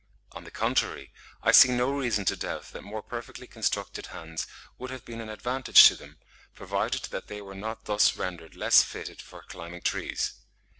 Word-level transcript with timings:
On 0.31 0.45
the 0.45 0.49
contrary, 0.49 1.13
I 1.43 1.51
see 1.51 1.69
no 1.69 1.91
reason 1.91 2.25
to 2.25 2.35
doubt 2.35 2.71
that 2.73 2.81
more 2.81 3.03
perfectly 3.03 3.45
constructed 3.45 4.07
hands 4.07 4.47
would 4.79 4.89
have 4.89 5.05
been 5.05 5.21
an 5.21 5.29
advantage 5.29 5.83
to 5.89 5.95
them, 5.95 6.17
provided 6.55 7.03
that 7.11 7.27
they 7.27 7.39
were 7.39 7.53
not 7.53 7.85
thus 7.85 8.15
rendered 8.17 8.55
less 8.55 8.81
fitted 8.81 9.21
for 9.21 9.43
climbing 9.43 9.83
trees. 9.83 10.31